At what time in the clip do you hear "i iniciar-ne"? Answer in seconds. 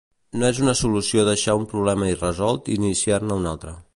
2.75-3.41